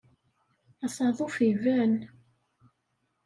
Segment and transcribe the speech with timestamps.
[0.85, 1.93] Asaḍuf iban.